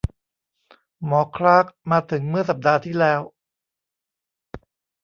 [1.05, 3.21] หมอคลาร์กมาถึงเมื่อสัปดาห์ที่แล้ว